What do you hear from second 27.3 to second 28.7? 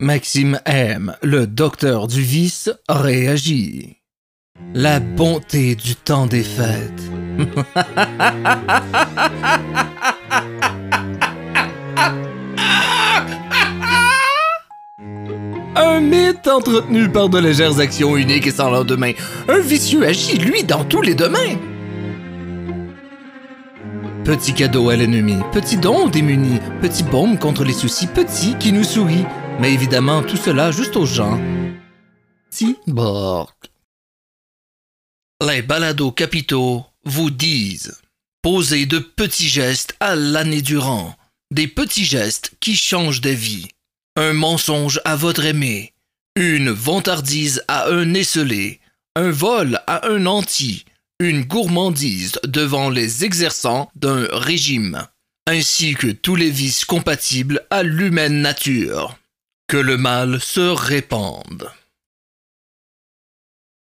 contre les soucis petits qui